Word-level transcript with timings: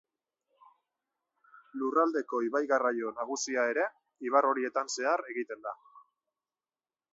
Lurraldeko 1.81 2.39
ibai-garraio 2.47 3.13
nagusia 3.19 3.67
ere 3.75 3.85
ibar 4.31 4.49
horietan 4.53 4.93
zehar 4.97 5.25
egiten 5.35 5.65
da. 5.69 5.77